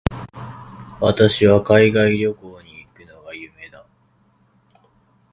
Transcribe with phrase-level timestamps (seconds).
[0.99, 3.85] 私は海外旅行に行くのが夢だ。